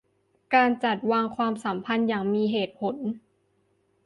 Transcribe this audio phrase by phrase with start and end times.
[0.53, 2.95] การจัดวางความสัมพันธ์อย่างมีเหตุผล